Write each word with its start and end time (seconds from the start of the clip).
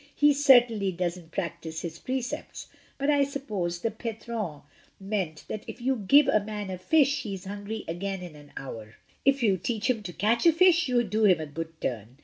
"He 0.15 0.33
certainly 0.33 0.91
doesn't 0.91 1.29
prac 1.29 1.61
tise 1.61 1.81
his 1.81 1.99
precepts, 1.99 2.69
but 2.97 3.11
I 3.11 3.23
suppose 3.23 3.81
the 3.81 3.91
Patron 3.91 4.61
meant 4.99 5.45
that 5.47 5.63
if 5.67 5.79
you 5.79 5.95
give 5.97 6.27
a 6.27 6.43
man 6.43 6.71
a 6.71 6.79
fish 6.79 7.21
he 7.21 7.35
is 7.35 7.45
hungry 7.45 7.85
again 7.87 8.23
in 8.23 8.35
an 8.35 8.51
hour. 8.57 8.95
If 9.25 9.43
you 9.43 9.57
teach 9.57 9.91
him 9.91 10.01
to 10.01 10.11
catch 10.11 10.47
a 10.47 10.53
fish 10.53 10.87
you 10.87 11.03
do 11.03 11.25
him 11.25 11.39
a 11.39 11.45
good 11.45 11.79
turn. 11.79 12.17